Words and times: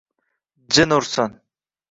Jin 0.77 0.95
ursin! 0.97 1.31